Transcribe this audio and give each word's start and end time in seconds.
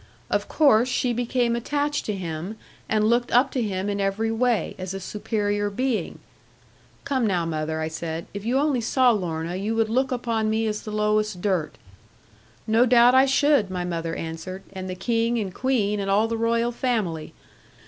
Of 0.31 0.47
course, 0.47 0.89
she 0.89 1.13
became 1.13 1.55
attached 1.55 2.07
to 2.07 2.15
him, 2.15 2.57
and 2.89 3.03
looked 3.03 3.31
up 3.31 3.51
to 3.51 3.61
him 3.61 3.87
in 3.87 4.01
every 4.01 4.31
way, 4.31 4.73
as 4.79 4.95
a 4.95 4.99
superior 4.99 5.69
being' 5.69 6.17
'Come 7.03 7.27
now, 7.27 7.45
mother,' 7.45 7.79
I 7.79 7.87
said; 7.87 8.25
'if 8.33 8.43
you 8.43 8.57
only 8.57 8.81
saw 8.81 9.11
Lorna, 9.11 9.55
you 9.57 9.75
would 9.75 9.89
look 9.89 10.11
upon 10.11 10.49
me 10.49 10.65
as 10.65 10.81
the 10.81 10.91
lowest 10.91 11.39
dirt' 11.43 11.77
'No 12.65 12.87
doubt 12.87 13.13
I 13.13 13.27
should,' 13.27 13.69
my 13.69 13.83
mother 13.85 14.15
answered; 14.15 14.63
'and 14.73 14.89
the 14.89 14.95
king 14.95 15.37
and 15.37 15.53
queen, 15.53 15.99
and 15.99 16.09
all 16.09 16.27
the 16.27 16.35
royal 16.35 16.71
family. 16.71 17.33